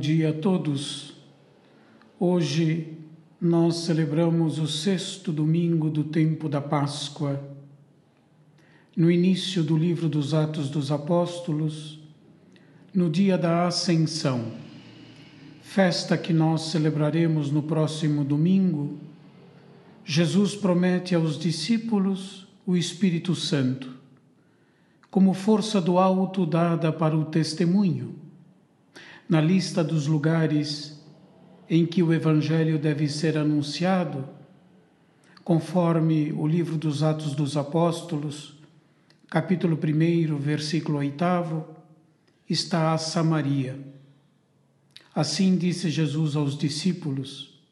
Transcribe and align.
dia 0.00 0.30
a 0.30 0.32
todos. 0.32 1.12
Hoje 2.18 2.96
nós 3.38 3.80
celebramos 3.84 4.58
o 4.58 4.66
sexto 4.66 5.30
domingo 5.30 5.90
do 5.90 6.04
tempo 6.04 6.48
da 6.48 6.60
Páscoa. 6.60 7.38
No 8.96 9.10
início 9.10 9.62
do 9.62 9.76
livro 9.76 10.08
dos 10.08 10.32
Atos 10.32 10.70
dos 10.70 10.90
Apóstolos, 10.90 12.00
no 12.94 13.10
dia 13.10 13.36
da 13.36 13.66
Ascensão, 13.66 14.52
festa 15.60 16.16
que 16.16 16.32
nós 16.32 16.62
celebraremos 16.62 17.50
no 17.50 17.62
próximo 17.62 18.24
domingo, 18.24 18.98
Jesus 20.02 20.54
promete 20.54 21.14
aos 21.14 21.38
discípulos 21.38 22.48
o 22.66 22.74
Espírito 22.74 23.34
Santo, 23.34 23.94
como 25.10 25.34
força 25.34 25.78
do 25.78 25.98
alto 25.98 26.46
dada 26.46 26.90
para 26.90 27.16
o 27.16 27.26
testemunho 27.26 28.29
na 29.30 29.40
lista 29.40 29.84
dos 29.84 30.08
lugares 30.08 31.00
em 31.68 31.86
que 31.86 32.02
o 32.02 32.12
Evangelho 32.12 32.80
deve 32.80 33.08
ser 33.08 33.38
anunciado, 33.38 34.28
conforme 35.44 36.32
o 36.32 36.48
livro 36.48 36.76
dos 36.76 37.04
Atos 37.04 37.32
dos 37.36 37.56
Apóstolos, 37.56 38.58
capítulo 39.28 39.78
1, 39.78 40.36
versículo 40.36 40.98
8, 40.98 41.64
está 42.48 42.92
a 42.92 42.98
Samaria. 42.98 43.78
Assim 45.14 45.56
disse 45.56 45.90
Jesus 45.90 46.34
aos 46.34 46.58
discípulos: 46.58 47.62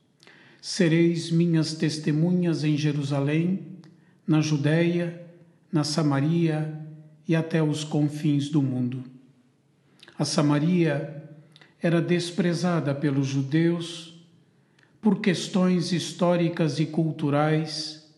Sereis 0.63 1.33
minhas 1.33 1.75
testemunhas 1.75 2.63
em 2.63 2.77
Jerusalém, 2.77 3.81
na 4.25 4.41
Judéia, 4.41 5.27
na 5.73 5.83
Samaria 5.83 6.87
e 7.27 7.35
até 7.35 7.61
os 7.61 7.83
confins 7.83 8.49
do 8.49 8.63
mundo. 8.63 9.03
A 10.17 10.25
Samaria 10.25 11.28
era 11.81 12.01
desprezada 12.01 12.95
pelos 12.95 13.27
judeus 13.27 14.15
por 15.01 15.21
questões 15.21 15.93
históricas 15.93 16.81
e 16.81 16.87
culturais 16.87 18.09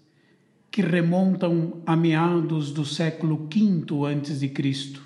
que 0.71 0.81
remontam 0.81 1.83
a 1.85 1.97
meados 1.97 2.73
do 2.73 2.85
século 2.85 3.49
V 3.53 3.85
a.C. 4.07 5.01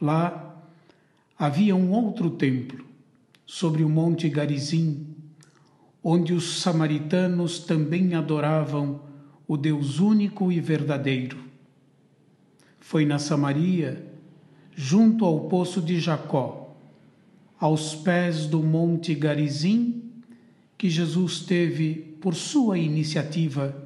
Lá 0.00 0.62
havia 1.38 1.74
um 1.74 1.92
outro 1.92 2.30
templo, 2.30 2.84
sobre 3.46 3.84
o 3.84 3.88
Monte 3.88 4.28
Garizim, 4.28 5.06
onde 6.02 6.34
os 6.34 6.60
samaritanos 6.60 7.60
também 7.60 8.14
adoravam 8.14 9.00
o 9.46 9.56
Deus 9.56 10.00
único 10.00 10.50
e 10.50 10.60
verdadeiro. 10.60 11.38
Foi 12.80 13.06
na 13.06 13.18
Samaria, 13.18 14.04
junto 14.74 15.24
ao 15.24 15.48
poço 15.48 15.80
de 15.80 16.00
Jacó, 16.00 16.65
aos 17.66 17.96
pés 17.96 18.46
do 18.46 18.62
Monte 18.62 19.12
Garizim, 19.12 20.04
que 20.78 20.88
Jesus 20.88 21.40
teve, 21.40 22.16
por 22.20 22.32
sua 22.32 22.78
iniciativa, 22.78 23.76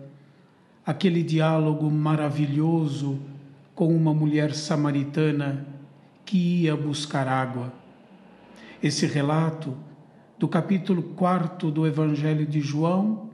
aquele 0.84 1.22
diálogo 1.22 1.90
maravilhoso 1.90 3.18
com 3.74 3.88
uma 3.96 4.12
mulher 4.12 4.54
samaritana 4.54 5.66
que 6.26 6.36
ia 6.36 6.76
buscar 6.76 7.26
água. 7.26 7.72
Esse 8.82 9.06
relato 9.06 9.74
do 10.38 10.46
capítulo 10.46 11.02
4 11.14 11.70
do 11.70 11.86
Evangelho 11.86 12.44
de 12.44 12.60
João 12.60 13.30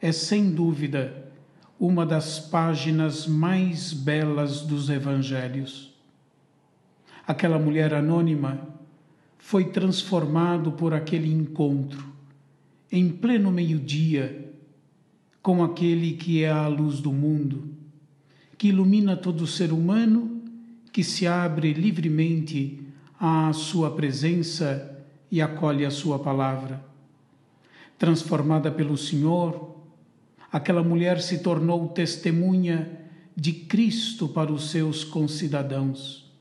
é, 0.00 0.10
sem 0.12 0.50
dúvida, 0.50 1.30
uma 1.78 2.06
das 2.06 2.40
páginas 2.40 3.26
mais 3.26 3.92
belas 3.92 4.62
dos 4.62 4.88
Evangelhos. 4.88 5.94
Aquela 7.26 7.58
mulher 7.58 7.92
anônima 7.92 8.72
foi 9.44 9.64
transformado 9.64 10.72
por 10.72 10.94
aquele 10.94 11.30
encontro, 11.30 12.02
em 12.90 13.10
pleno 13.10 13.52
meio-dia, 13.52 14.50
com 15.42 15.62
aquele 15.62 16.12
que 16.12 16.42
é 16.42 16.50
a 16.50 16.66
luz 16.66 16.98
do 16.98 17.12
mundo, 17.12 17.68
que 18.56 18.68
ilumina 18.68 19.14
todo 19.14 19.46
ser 19.46 19.70
humano 19.70 20.42
que 20.90 21.04
se 21.04 21.26
abre 21.26 21.74
livremente 21.74 22.88
à 23.20 23.52
sua 23.52 23.90
presença 23.90 25.04
e 25.30 25.42
acolhe 25.42 25.84
a 25.84 25.90
sua 25.90 26.18
palavra. 26.18 26.82
Transformada 27.98 28.72
pelo 28.72 28.96
Senhor, 28.96 29.76
aquela 30.50 30.82
mulher 30.82 31.20
se 31.20 31.40
tornou 31.40 31.88
testemunha 31.88 32.98
de 33.36 33.52
Cristo 33.52 34.26
para 34.26 34.50
os 34.50 34.70
seus 34.70 35.04
concidadãos. 35.04 36.32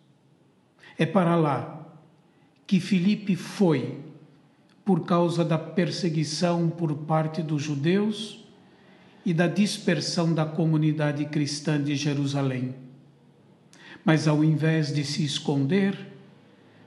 É 0.98 1.06
para 1.06 1.36
lá 1.36 1.83
que 2.66 2.80
Filipe 2.80 3.36
foi 3.36 4.00
por 4.86 5.06
causa 5.06 5.46
da 5.46 5.58
perseguição 5.58 6.70
por 6.70 6.94
parte 6.94 7.42
dos 7.42 7.62
judeus 7.62 8.44
e 9.26 9.34
da 9.34 9.48
dispersão 9.48 10.34
da 10.34 10.46
comunidade 10.46 11.26
cristã 11.26 11.82
de 11.82 11.96
Jerusalém. 11.96 12.76
Mas 14.04 14.28
ao 14.28 14.44
invés 14.44 14.94
de 14.94 15.04
se 15.06 15.24
esconder, 15.24 15.98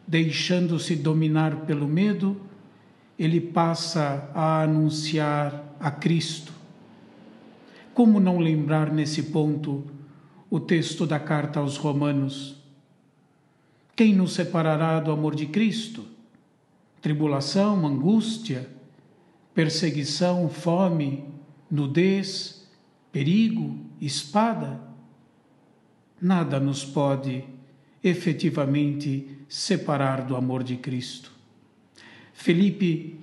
deixando-se 0.07 0.95
dominar 0.95 1.65
pelo 1.65 1.89
medo, 1.89 2.39
ele 3.19 3.41
passa 3.41 4.31
a 4.35 4.63
anunciar 4.63 5.75
a 5.81 5.91
Cristo. 5.91 6.53
Como 7.95 8.21
não 8.21 8.39
lembrar 8.39 8.93
nesse 8.93 9.23
ponto 9.25 9.85
o 10.51 10.61
texto 10.61 11.07
da 11.07 11.19
carta 11.19 11.61
aos 11.61 11.79
Romanos? 11.79 12.57
Quem 13.97 14.15
nos 14.15 14.35
separará 14.35 15.01
do 15.01 15.11
amor 15.11 15.35
de 15.35 15.47
Cristo? 15.47 16.05
Tribulação, 17.01 17.87
angústia, 17.87 18.69
perseguição, 19.55 20.51
fome, 20.51 21.25
nudez, 21.71 22.69
perigo, 23.11 23.79
espada? 23.99 24.79
Nada 26.21 26.61
nos 26.61 26.85
pode 26.85 27.43
efetivamente 28.05 29.31
separar 29.49 30.27
do 30.27 30.37
amor 30.37 30.63
de 30.63 30.77
Cristo. 30.77 31.33
Felipe 32.35 33.19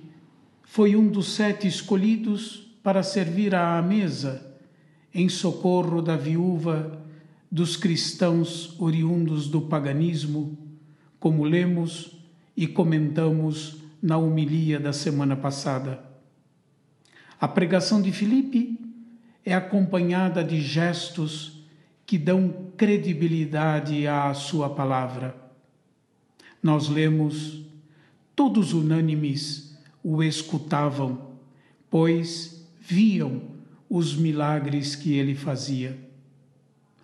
foi 0.64 0.96
um 0.96 1.06
dos 1.06 1.34
sete 1.34 1.68
escolhidos 1.68 2.68
para 2.82 3.04
servir 3.04 3.54
à 3.54 3.80
mesa 3.80 4.58
em 5.14 5.28
socorro 5.28 6.02
da 6.02 6.16
viúva 6.16 7.00
dos 7.48 7.76
cristãos 7.76 8.74
oriundos 8.80 9.46
do 9.46 9.60
paganismo 9.60 10.63
como 11.24 11.42
lemos 11.42 12.18
e 12.54 12.66
comentamos 12.66 13.78
na 14.02 14.18
homilia 14.18 14.78
da 14.78 14.92
semana 14.92 15.34
passada. 15.34 16.04
A 17.40 17.48
pregação 17.48 18.02
de 18.02 18.12
Filipe 18.12 18.78
é 19.42 19.54
acompanhada 19.54 20.44
de 20.44 20.60
gestos 20.60 21.64
que 22.04 22.18
dão 22.18 22.70
credibilidade 22.76 24.06
à 24.06 24.34
sua 24.34 24.68
palavra. 24.68 25.34
Nós 26.62 26.90
lemos, 26.90 27.62
todos 28.36 28.74
unânimes 28.74 29.78
o 30.02 30.22
escutavam, 30.22 31.30
pois 31.88 32.68
viam 32.78 33.40
os 33.88 34.14
milagres 34.14 34.94
que 34.94 35.14
ele 35.14 35.34
fazia. 35.34 35.98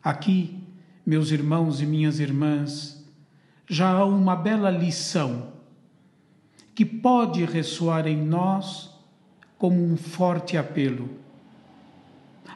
Aqui, 0.05 0.59
meus 1.07 1.31
irmãos 1.31 1.81
e 1.81 1.87
minhas 1.87 2.21
irmãs, 2.21 3.00
já 3.71 3.89
há 3.89 4.05
uma 4.05 4.35
bela 4.35 4.69
lição 4.69 5.53
que 6.75 6.85
pode 6.85 7.45
ressoar 7.45 8.09
em 8.09 8.17
nós 8.17 8.91
como 9.57 9.81
um 9.81 9.97
forte 9.97 10.57
apelo. 10.57 11.09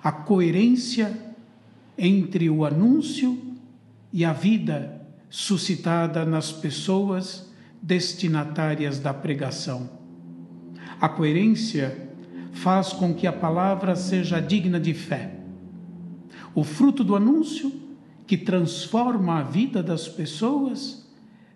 A 0.03 0.11
coerência 0.11 1.17
entre 1.97 2.51
o 2.51 2.65
anúncio 2.65 3.41
e 4.13 4.25
a 4.25 4.33
vida 4.33 5.07
suscitada 5.31 6.25
nas 6.25 6.51
pessoas 6.51 7.49
destinatárias 7.81 8.99
da 8.99 9.15
pregação. 9.15 9.89
A 11.01 11.09
coerência 11.09 12.09
faz 12.51 12.93
com 12.93 13.15
que 13.15 13.29
a 13.29 13.33
palavra 13.33 13.95
seja 13.95 14.41
digna 14.41 14.81
de 14.81 14.95
fé. 14.95 15.39
O 16.57 16.65
fruto 16.65 17.05
do 17.05 17.15
anúncio, 17.15 17.73
que 18.27 18.37
transforma 18.37 19.39
a 19.39 19.43
vida 19.45 19.81
das 19.81 20.09
pessoas, 20.09 21.04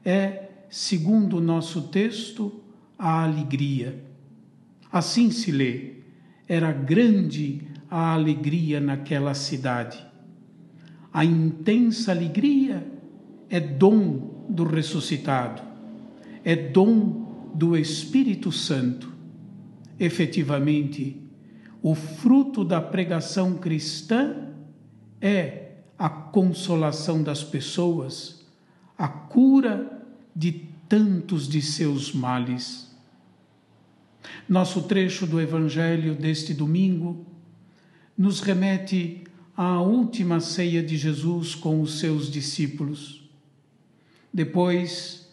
é, 0.04 0.48
segundo 0.70 1.38
o 1.38 1.40
nosso 1.40 1.82
texto, 1.88 2.60
a 2.98 3.24
alegria. 3.24 4.04
Assim 4.90 5.30
se 5.30 5.50
lê: 5.50 5.94
era 6.48 6.72
grande 6.72 7.62
a 7.90 8.12
alegria 8.12 8.80
naquela 8.80 9.34
cidade. 9.34 10.04
A 11.12 11.24
intensa 11.24 12.12
alegria 12.12 12.86
é 13.48 13.60
dom 13.60 14.46
do 14.48 14.64
ressuscitado, 14.64 15.62
é 16.44 16.54
dom 16.54 17.50
do 17.54 17.76
Espírito 17.76 18.52
Santo. 18.52 19.12
Efetivamente, 19.98 21.22
o 21.82 21.94
fruto 21.94 22.64
da 22.64 22.80
pregação 22.80 23.54
cristã 23.54 24.48
é 25.20 25.72
a 25.98 26.08
consolação 26.08 27.22
das 27.22 27.42
pessoas, 27.42 28.37
a 28.98 29.06
cura 29.06 30.02
de 30.34 30.66
tantos 30.88 31.48
de 31.48 31.62
seus 31.62 32.12
males. 32.12 32.90
Nosso 34.48 34.82
trecho 34.82 35.24
do 35.26 35.40
Evangelho 35.40 36.16
deste 36.16 36.52
domingo 36.52 37.24
nos 38.16 38.40
remete 38.40 39.22
à 39.56 39.80
última 39.80 40.40
ceia 40.40 40.82
de 40.82 40.96
Jesus 40.96 41.54
com 41.54 41.80
os 41.80 42.00
seus 42.00 42.30
discípulos. 42.30 43.22
Depois 44.34 45.28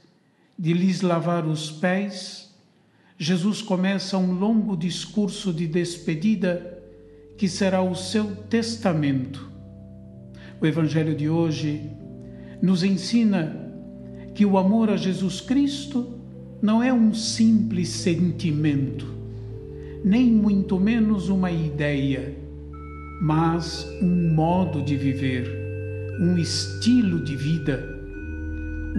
de 0.57 0.73
lhes 0.73 1.01
lavar 1.01 1.45
os 1.47 1.71
pés, 1.71 2.53
Jesus 3.17 3.61
começa 3.61 4.17
um 4.17 4.33
longo 4.33 4.77
discurso 4.77 5.51
de 5.51 5.67
despedida 5.67 6.83
que 7.37 7.47
será 7.49 7.81
o 7.81 7.95
seu 7.95 8.35
testamento. 8.35 9.49
O 10.61 10.65
Evangelho 10.65 11.15
de 11.15 11.29
hoje 11.29 11.89
nos 12.65 12.83
ensina 12.83 13.55
que 14.33 14.43
o 14.43 14.57
amor 14.57 14.89
a 14.89 14.97
Jesus 14.97 15.39
Cristo 15.39 16.19
não 16.59 16.81
é 16.81 16.91
um 16.91 17.13
simples 17.13 17.89
sentimento, 17.89 19.05
nem 20.03 20.31
muito 20.31 20.79
menos 20.79 21.29
uma 21.29 21.51
ideia, 21.51 22.35
mas 23.21 23.87
um 24.01 24.33
modo 24.33 24.81
de 24.81 24.97
viver, 24.97 25.47
um 26.19 26.39
estilo 26.39 27.23
de 27.23 27.35
vida. 27.35 27.87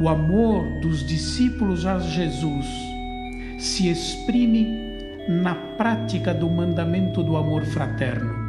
O 0.00 0.08
amor 0.08 0.62
dos 0.80 1.04
discípulos 1.04 1.84
a 1.84 1.98
Jesus 1.98 2.66
se 3.58 3.88
exprime 3.88 4.68
na 5.28 5.56
prática 5.76 6.32
do 6.32 6.48
mandamento 6.48 7.20
do 7.20 7.36
amor 7.36 7.64
fraterno. 7.64 8.45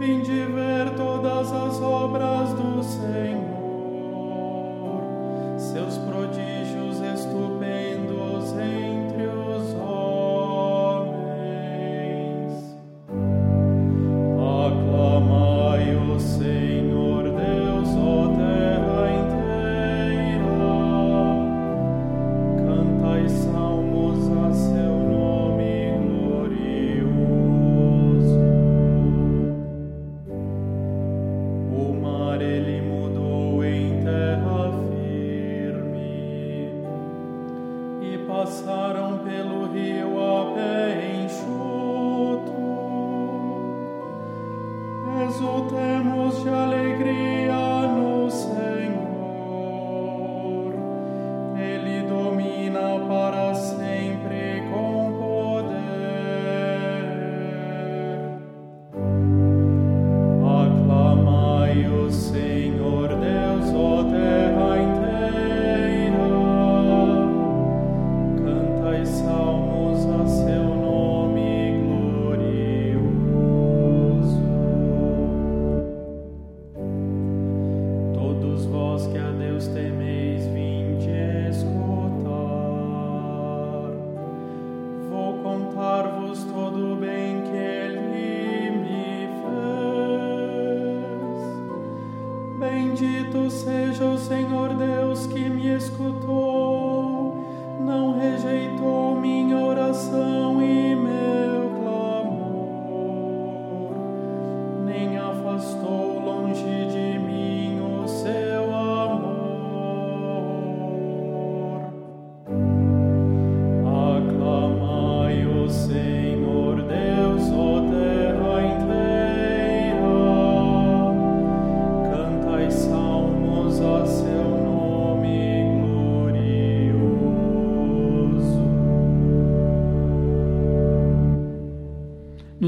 Vinde 0.00 0.46
ver 0.46 0.94
todas 0.96 1.52
as 1.52 1.78
obras 1.82 2.54
do 2.54 2.82
Senhor, 2.82 3.42
seus 5.58 5.98
prodígios 5.98 7.02
estupendos 7.02 8.50
entre 8.52 8.89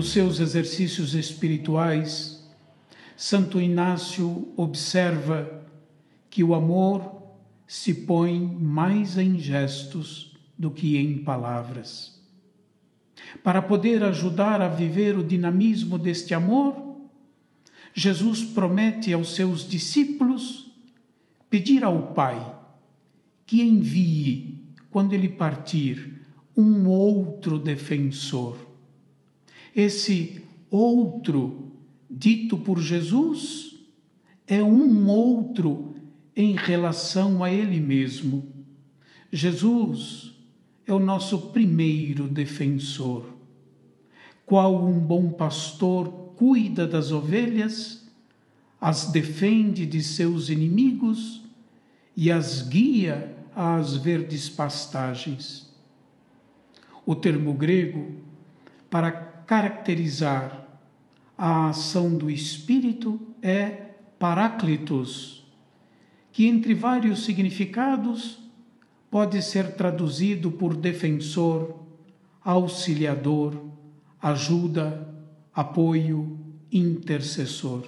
Nos 0.02 0.10
seus 0.10 0.40
exercícios 0.40 1.14
espirituais, 1.14 2.44
Santo 3.16 3.60
Inácio 3.60 4.52
observa 4.56 5.62
que 6.28 6.42
o 6.42 6.56
amor 6.56 7.22
se 7.68 7.94
põe 7.94 8.40
mais 8.40 9.16
em 9.16 9.38
gestos 9.38 10.36
do 10.58 10.72
que 10.72 10.96
em 10.96 11.18
palavras. 11.18 12.20
Para 13.44 13.62
poder 13.62 14.02
ajudar 14.02 14.60
a 14.60 14.66
viver 14.66 15.16
o 15.16 15.22
dinamismo 15.22 15.96
deste 15.96 16.34
amor, 16.34 16.96
Jesus 17.94 18.42
promete 18.42 19.12
aos 19.12 19.36
seus 19.36 19.68
discípulos 19.68 20.68
pedir 21.48 21.84
ao 21.84 22.12
Pai 22.12 22.58
que 23.46 23.62
envie, 23.62 24.64
quando 24.90 25.12
ele 25.12 25.28
partir, 25.28 26.26
um 26.56 26.88
outro 26.88 27.56
defensor. 27.56 28.71
Esse 29.74 30.42
outro 30.70 31.72
dito 32.10 32.58
por 32.58 32.78
Jesus 32.80 33.76
é 34.46 34.62
um 34.62 35.08
outro 35.08 35.94
em 36.36 36.54
relação 36.54 37.42
a 37.42 37.50
Ele 37.50 37.80
mesmo. 37.80 38.46
Jesus 39.32 40.34
é 40.86 40.92
o 40.92 40.98
nosso 40.98 41.50
primeiro 41.52 42.28
defensor. 42.28 43.24
Qual 44.44 44.84
um 44.84 44.98
bom 44.98 45.30
pastor 45.30 46.22
cuida 46.36 46.86
das 46.86 47.12
ovelhas, 47.12 48.04
as 48.80 49.12
defende 49.12 49.86
de 49.86 50.02
seus 50.02 50.48
inimigos 50.48 51.40
e 52.16 52.32
as 52.32 52.62
guia 52.62 53.36
às 53.54 53.96
verdes 53.96 54.48
pastagens. 54.48 55.72
O 57.06 57.14
termo 57.14 57.54
grego 57.54 58.16
para 58.90 59.12
caracterizar 59.46 60.66
a 61.36 61.68
ação 61.68 62.14
do 62.14 62.30
Espírito 62.30 63.20
é 63.42 63.90
Paráclitos, 64.18 65.44
que 66.30 66.46
entre 66.46 66.74
vários 66.74 67.24
significados 67.24 68.38
pode 69.10 69.42
ser 69.42 69.74
traduzido 69.74 70.50
por 70.50 70.76
defensor, 70.76 71.74
auxiliador, 72.42 73.60
ajuda, 74.20 75.08
apoio, 75.52 76.38
intercessor. 76.70 77.84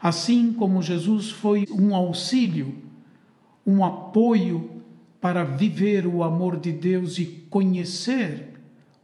Assim 0.00 0.52
como 0.52 0.82
Jesus 0.82 1.30
foi 1.30 1.66
um 1.70 1.94
auxílio, 1.94 2.74
um 3.66 3.84
apoio 3.84 4.82
para 5.20 5.44
viver 5.44 6.06
o 6.06 6.22
amor 6.22 6.58
de 6.58 6.72
Deus 6.72 7.18
e 7.18 7.26
conhecer 7.50 8.55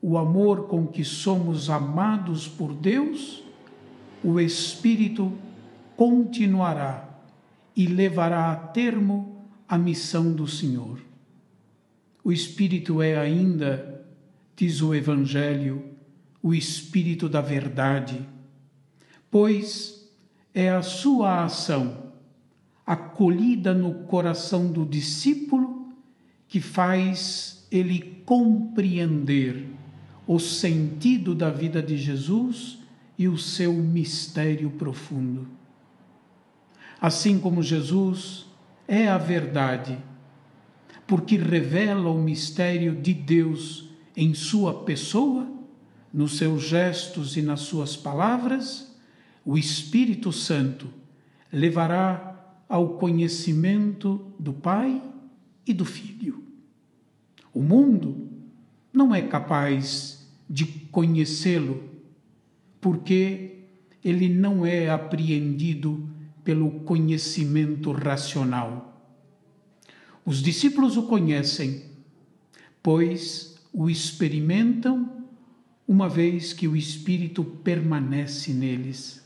o 0.04 0.18
amor 0.18 0.66
com 0.66 0.84
que 0.84 1.04
somos 1.04 1.70
amados 1.70 2.48
por 2.48 2.74
Deus, 2.74 3.44
o 4.22 4.40
Espírito 4.40 5.32
continuará 5.96 7.08
e 7.76 7.86
levará 7.86 8.50
a 8.50 8.56
termo 8.56 9.46
a 9.68 9.78
missão 9.78 10.32
do 10.32 10.48
Senhor. 10.48 10.98
O 12.24 12.32
Espírito 12.32 13.00
é 13.00 13.16
ainda, 13.16 14.04
diz 14.56 14.82
o 14.82 14.92
Evangelho, 14.92 15.84
o 16.42 16.52
Espírito 16.52 17.28
da 17.28 17.40
Verdade, 17.40 18.28
pois 19.30 20.10
é 20.52 20.68
a 20.68 20.82
sua 20.82 21.44
ação, 21.44 22.10
acolhida 22.84 23.72
no 23.72 23.94
coração 24.06 24.72
do 24.72 24.84
discípulo, 24.84 25.92
que 26.48 26.60
faz 26.60 27.68
ele 27.70 28.22
compreender 28.26 29.81
o 30.26 30.38
sentido 30.38 31.34
da 31.34 31.50
vida 31.50 31.82
de 31.82 31.96
Jesus 31.96 32.78
e 33.18 33.28
o 33.28 33.36
seu 33.36 33.72
mistério 33.72 34.70
profundo. 34.70 35.48
Assim 37.00 37.38
como 37.38 37.62
Jesus 37.62 38.46
é 38.86 39.08
a 39.08 39.18
verdade, 39.18 39.98
porque 41.06 41.36
revela 41.36 42.10
o 42.10 42.22
mistério 42.22 42.94
de 42.94 43.12
Deus 43.12 43.88
em 44.16 44.34
sua 44.34 44.82
pessoa, 44.84 45.50
nos 46.12 46.36
seus 46.36 46.62
gestos 46.62 47.36
e 47.36 47.42
nas 47.42 47.60
suas 47.60 47.96
palavras, 47.96 48.94
o 49.44 49.58
Espírito 49.58 50.30
Santo 50.30 50.88
levará 51.52 52.62
ao 52.68 52.90
conhecimento 52.90 54.32
do 54.38 54.52
Pai 54.52 55.02
e 55.66 55.74
do 55.74 55.84
Filho. 55.84 56.42
O 57.52 57.62
mundo 57.62 58.31
não 58.92 59.14
é 59.14 59.22
capaz 59.22 60.28
de 60.48 60.66
conhecê-lo, 60.66 61.82
porque 62.80 63.60
ele 64.04 64.28
não 64.28 64.66
é 64.66 64.90
apreendido 64.90 66.08
pelo 66.44 66.70
conhecimento 66.80 67.92
racional. 67.92 69.00
Os 70.24 70.42
discípulos 70.42 70.96
o 70.96 71.04
conhecem, 71.04 71.84
pois 72.82 73.56
o 73.72 73.88
experimentam 73.88 75.24
uma 75.86 76.08
vez 76.08 76.52
que 76.52 76.68
o 76.68 76.76
Espírito 76.76 77.44
permanece 77.44 78.52
neles. 78.52 79.22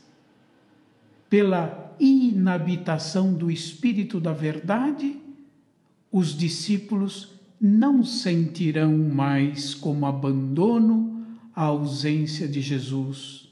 Pela 1.29 1.95
inabitação 1.99 3.33
do 3.33 3.51
Espírito 3.51 4.19
da 4.19 4.33
Verdade, 4.33 5.17
os 6.11 6.35
discípulos 6.35 7.36
não 7.59 8.03
sentirão 8.03 8.97
mais 8.97 9.73
como 9.73 10.05
abandono 10.05 11.25
a 11.55 11.63
ausência 11.63 12.47
de 12.47 12.61
Jesus, 12.61 13.49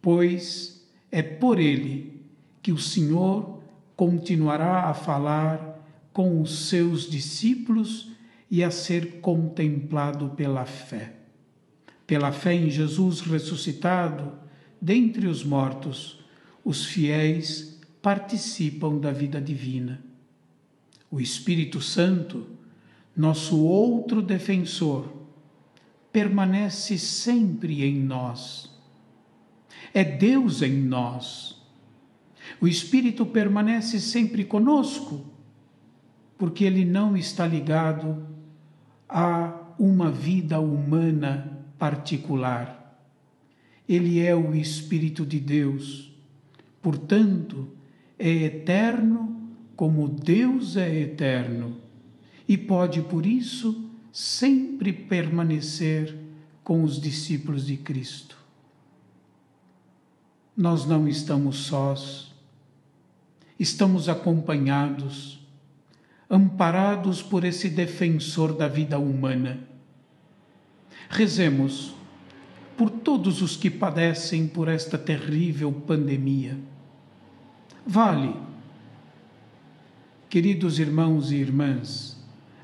pois 0.00 0.86
é 1.12 1.22
por 1.22 1.58
ele 1.58 2.22
que 2.62 2.72
o 2.72 2.78
Senhor 2.78 3.62
continuará 3.94 4.84
a 4.84 4.94
falar 4.94 5.74
com 6.12 6.40
os 6.40 6.68
seus 6.68 7.08
discípulos 7.10 8.10
e 8.50 8.64
a 8.64 8.70
ser 8.70 9.20
contemplado 9.20 10.30
pela 10.30 10.64
fé. 10.64 11.14
Pela 12.06 12.32
fé 12.32 12.54
em 12.54 12.70
Jesus 12.70 13.20
ressuscitado 13.20 14.32
dentre 14.80 15.26
os 15.26 15.44
mortos, 15.44 16.24
os 16.64 16.84
fiéis 16.84 17.80
participam 18.00 18.98
da 18.98 19.10
vida 19.10 19.40
divina. 19.40 20.02
O 21.10 21.20
Espírito 21.20 21.80
Santo, 21.80 22.46
nosso 23.16 23.62
outro 23.64 24.20
defensor, 24.20 25.12
permanece 26.12 26.98
sempre 26.98 27.84
em 27.84 27.96
nós. 28.00 28.72
É 29.92 30.04
Deus 30.04 30.62
em 30.62 30.72
nós 30.72 31.54
o 32.60 32.68
Espírito 32.68 33.26
permanece 33.26 34.00
sempre 34.00 34.44
conosco, 34.44 35.24
porque 36.38 36.64
ele 36.64 36.84
não 36.84 37.16
está 37.16 37.46
ligado 37.46 38.26
a 39.08 39.74
uma 39.78 40.10
vida 40.10 40.60
humana 40.60 41.64
particular. 41.78 42.98
Ele 43.88 44.20
é 44.20 44.34
o 44.34 44.54
Espírito 44.54 45.26
de 45.26 45.38
Deus, 45.38 46.12
portanto, 46.80 47.68
é 48.18 48.30
eterno 48.30 49.50
como 49.76 50.08
Deus 50.08 50.76
é 50.76 51.00
eterno 51.00 51.80
e 52.46 52.56
pode, 52.56 53.02
por 53.02 53.24
isso, 53.26 53.88
sempre 54.12 54.92
permanecer 54.92 56.16
com 56.62 56.82
os 56.82 57.00
discípulos 57.00 57.66
de 57.66 57.76
Cristo. 57.76 58.36
Nós 60.56 60.86
não 60.86 61.08
estamos 61.08 61.66
sós 61.66 62.34
estamos 63.58 64.08
acompanhados, 64.08 65.40
amparados 66.28 67.22
por 67.22 67.44
esse 67.44 67.68
defensor 67.68 68.54
da 68.54 68.68
vida 68.68 68.98
humana. 68.98 69.60
Rezemos 71.08 71.94
por 72.76 72.90
todos 72.90 73.40
os 73.40 73.56
que 73.56 73.70
padecem 73.70 74.48
por 74.48 74.68
esta 74.68 74.98
terrível 74.98 75.72
pandemia. 75.72 76.58
Vale, 77.86 78.34
queridos 80.28 80.78
irmãos 80.78 81.30
e 81.30 81.36
irmãs, 81.36 82.13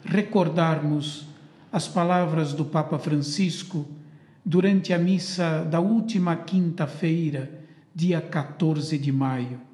recordarmos 0.04 1.26
as 1.73 1.87
palavras 1.87 2.52
do 2.52 2.64
Papa 2.64 2.99
Francisco 2.99 3.87
durante 4.45 4.92
a 4.92 4.99
missa 4.99 5.64
da 5.64 5.80
última 5.80 6.37
quinta-feira, 6.37 7.50
dia 7.95 8.21
14 8.21 8.99
de 8.99 9.12
maio 9.12 9.71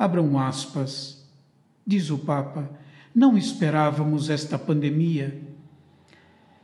Abram 0.00 0.38
aspas. 0.38 1.22
Diz 1.86 2.08
o 2.08 2.16
Papa: 2.16 2.70
não 3.14 3.36
esperávamos 3.36 4.30
esta 4.30 4.58
pandemia. 4.58 5.42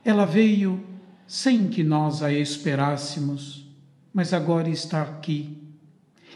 Ela 0.02 0.25
veio 0.25 0.83
sem 1.26 1.68
que 1.68 1.85
nós 1.85 2.23
a 2.23 2.33
esperássemos, 2.33 3.71
mas 4.11 4.33
agora 4.33 4.71
está 4.71 5.02
aqui. 5.02 5.54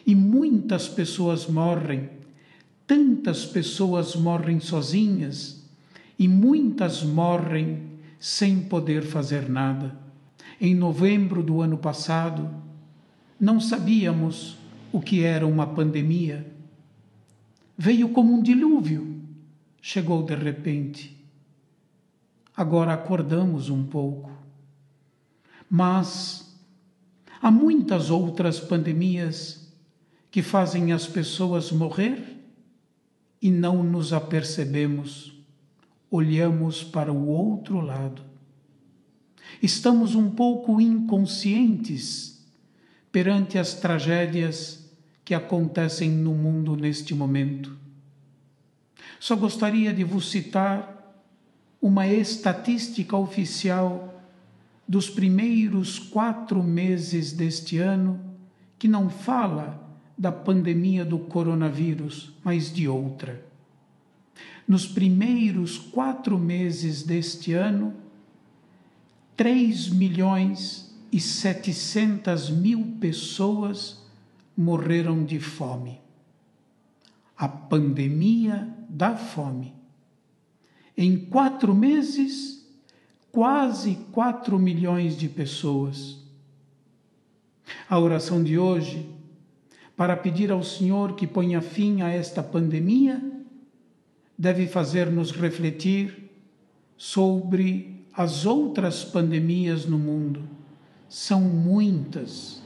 E 0.07 0.15
muitas 0.15 0.89
pessoas 0.89 1.47
morrem, 1.47 2.11
tantas 2.87 3.47
pessoas 3.47 4.15
morrem 4.15 4.61
sozinhas, 4.61 5.60
e 6.21 6.29
muitas 6.29 7.03
morrem 7.03 7.99
sem 8.17 8.61
poder 8.61 9.03
fazer 9.03 9.49
nada. 9.49 9.99
Em 10.61 10.73
novembro 10.73 11.43
do 11.43 11.61
ano 11.61 11.79
passado, 11.79 12.49
não 13.41 13.59
sabíamos 13.59 14.57
o 14.93 15.01
que 15.01 15.25
era 15.25 15.45
uma 15.45 15.67
pandemia 15.67 16.61
veio 17.81 18.11
como 18.11 18.35
um 18.35 18.43
dilúvio, 18.43 19.23
chegou 19.81 20.23
de 20.23 20.35
repente. 20.35 21.17
Agora 22.55 22.93
acordamos 22.93 23.71
um 23.71 23.87
pouco. 23.87 24.31
Mas 25.67 26.55
há 27.41 27.51
muitas 27.51 28.11
outras 28.11 28.61
pandemias 28.61 29.73
que 30.31 30.43
fazem 30.43 30.93
as 30.93 31.07
pessoas 31.07 31.73
morrer 31.73 32.37
e 33.41 33.51
não 33.51 33.83
nos 33.83 34.13
apercebemos, 34.13 35.40
olhamos 36.11 36.83
para 36.83 37.13
o 37.13 37.29
outro 37.29 37.81
lado. 37.81 38.23
Estamos 39.63 40.15
um 40.15 40.31
pouco 40.31 40.81
inconscientes 40.81 42.45
perante 43.13 43.59
as 43.59 43.75
tragédias 43.75 44.91
que 45.25 45.35
acontecem 45.35 46.11
no 46.11 46.35
mundo 46.35 46.77
neste 46.77 47.15
momento. 47.15 47.77
Só 49.19 49.37
gostaria 49.37 49.93
de 49.93 50.03
vos 50.03 50.31
citar 50.31 50.97
uma 51.81 52.07
estatística 52.07 53.17
oficial 53.17 54.23
dos 54.89 55.09
primeiros 55.09 55.99
quatro 55.99 56.63
meses 56.63 57.33
deste 57.33 57.79
ano, 57.79 58.19
que 58.79 58.89
não 58.89 59.09
fala 59.09 59.89
da 60.19 60.33
pandemia 60.33 61.05
do 61.05 61.19
coronavírus, 61.19 62.33
mas 62.43 62.73
de 62.73 62.89
outra. 62.89 63.50
Nos 64.71 64.87
primeiros 64.87 65.77
quatro 65.77 66.39
meses 66.39 67.03
deste 67.03 67.53
ano, 67.55 67.93
3 69.37 69.89
milhões 69.89 70.95
e 71.11 71.21
700 71.21 72.51
mil 72.51 72.97
pessoas 73.01 74.01
morreram 74.57 75.25
de 75.25 75.41
fome. 75.41 76.01
A 77.37 77.49
pandemia 77.49 78.73
da 78.89 79.17
fome 79.17 79.75
em 80.97 81.17
quatro 81.17 81.75
meses, 81.75 82.65
quase 83.33 83.97
quatro 84.13 84.57
milhões 84.57 85.17
de 85.17 85.29
pessoas. 85.29 86.17
A 87.89 87.99
oração 87.99 88.41
de 88.41 88.57
hoje, 88.57 89.11
para 89.97 90.17
pedir 90.17 90.53
ao 90.53 90.63
Senhor 90.63 91.17
que 91.17 91.27
ponha 91.27 91.61
fim 91.61 92.03
a 92.03 92.09
esta 92.11 92.41
pandemia, 92.41 93.40
deve 94.41 94.67
fazer-nos 94.67 95.33
refletir 95.33 96.31
sobre 96.97 98.07
as 98.15 98.47
outras 98.47 99.05
pandemias 99.05 99.85
no 99.85 99.99
mundo. 99.99 100.49
São 101.11 101.43
muitas. 101.43 102.63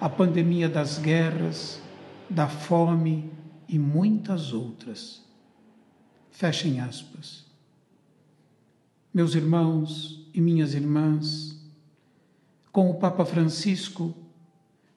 A 0.00 0.08
pandemia 0.08 0.70
das 0.70 0.96
guerras, 0.96 1.82
da 2.30 2.48
fome 2.48 3.30
e 3.68 3.78
muitas 3.78 4.54
outras. 4.54 5.22
Fechem 6.30 6.80
aspas. 6.80 7.44
Meus 9.12 9.34
irmãos 9.34 10.26
e 10.32 10.40
minhas 10.40 10.72
irmãs, 10.72 11.62
com 12.72 12.90
o 12.90 12.94
Papa 12.94 13.26
Francisco, 13.26 14.14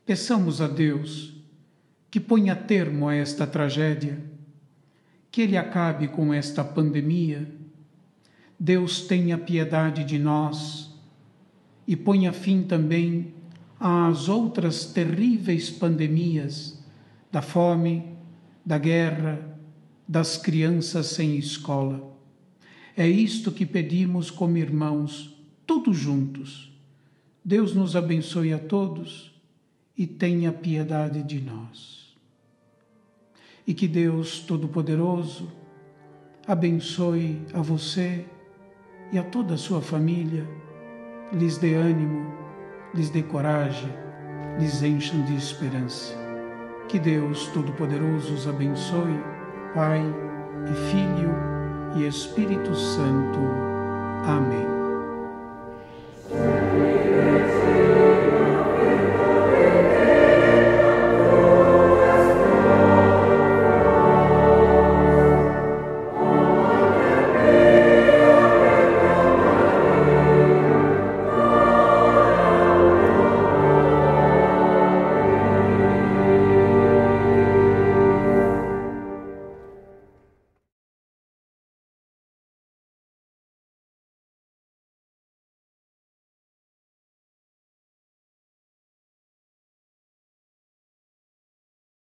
peçamos 0.05 0.61
a 0.61 0.67
Deus 0.69 1.33
que 2.09 2.21
ponha 2.21 2.55
termo 2.55 3.09
a 3.09 3.15
esta 3.15 3.45
tragédia, 3.45 4.28
que 5.31 5.41
Ele 5.41 5.57
acabe 5.57 6.07
com 6.07 6.33
esta 6.33 6.63
pandemia. 6.63 7.49
Deus 8.59 9.01
tenha 9.01 9.37
piedade 9.37 10.03
de 10.03 10.17
nós 10.17 10.93
e 11.87 11.95
ponha 11.95 12.33
fim 12.33 12.63
também 12.63 13.33
às 13.79 14.27
outras 14.27 14.85
terríveis 14.85 15.69
pandemias 15.69 16.83
da 17.31 17.41
fome, 17.41 18.03
da 18.65 18.77
guerra, 18.77 19.57
das 20.07 20.37
crianças 20.37 21.07
sem 21.07 21.37
escola. 21.37 22.15
É 22.97 23.07
isto 23.07 23.51
que 23.51 23.65
pedimos 23.65 24.29
como 24.29 24.57
irmãos, 24.57 25.35
todos 25.65 25.95
juntos. 25.95 26.69
Deus 27.45 27.73
nos 27.73 27.95
abençoe 27.95 28.51
a 28.51 28.59
todos 28.59 29.31
e 29.97 30.05
tenha 30.05 30.51
piedade 30.51 31.23
de 31.23 31.39
nós. 31.39 31.98
E 33.69 33.73
que 33.75 33.87
Deus 33.87 34.39
Todo-Poderoso 34.39 35.47
abençoe 36.47 37.39
a 37.53 37.61
você 37.61 38.25
e 39.11 39.19
a 39.19 39.23
toda 39.23 39.53
a 39.53 39.57
sua 39.57 39.79
família, 39.79 40.43
lhes 41.31 41.59
dê 41.59 41.75
ânimo, 41.75 42.33
lhes 42.95 43.11
dê 43.11 43.21
coragem, 43.21 43.93
lhes 44.57 44.81
encham 44.81 45.23
de 45.25 45.35
esperança. 45.35 46.15
Que 46.87 46.97
Deus 46.97 47.45
Todo-Poderoso 47.49 48.33
os 48.33 48.47
abençoe, 48.47 49.19
Pai 49.75 50.01
e 50.65 50.73
Filho 50.89 51.31
e 51.95 52.07
Espírito 52.07 52.73
Santo. 52.73 53.39
Amém. 54.25 54.79